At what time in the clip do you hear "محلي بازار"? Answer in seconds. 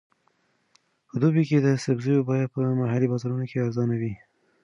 2.79-3.31